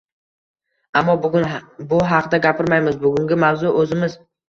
ammo 1.01 1.15
bugun 1.27 1.45
bu 1.93 2.01
haqda 2.15 2.43
gapirmaymiz, 2.49 3.01
bugungi 3.07 3.43
mavzu– 3.47 3.73
o‘zimiz. 3.87 4.23